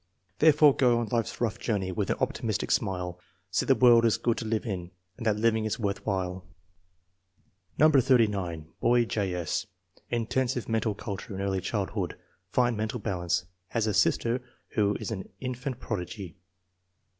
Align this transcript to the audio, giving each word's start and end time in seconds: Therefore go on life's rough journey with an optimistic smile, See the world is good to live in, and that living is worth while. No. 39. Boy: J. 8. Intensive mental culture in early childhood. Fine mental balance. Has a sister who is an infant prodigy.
Therefore 0.39 0.75
go 0.75 0.97
on 0.97 1.09
life's 1.09 1.39
rough 1.39 1.59
journey 1.59 1.91
with 1.91 2.09
an 2.09 2.15
optimistic 2.19 2.71
smile, 2.71 3.19
See 3.51 3.67
the 3.67 3.75
world 3.75 4.03
is 4.03 4.17
good 4.17 4.35
to 4.39 4.45
live 4.45 4.65
in, 4.65 4.89
and 5.15 5.27
that 5.27 5.37
living 5.37 5.63
is 5.63 5.77
worth 5.77 6.03
while. 6.07 6.43
No. 7.77 7.87
39. 7.91 8.67
Boy: 8.79 9.05
J. 9.05 9.35
8. 9.35 9.67
Intensive 10.09 10.67
mental 10.67 10.95
culture 10.95 11.35
in 11.35 11.39
early 11.41 11.61
childhood. 11.61 12.17
Fine 12.49 12.75
mental 12.77 12.99
balance. 12.99 13.45
Has 13.67 13.85
a 13.85 13.93
sister 13.93 14.41
who 14.69 14.95
is 14.95 15.11
an 15.11 15.29
infant 15.39 15.79
prodigy. 15.79 16.35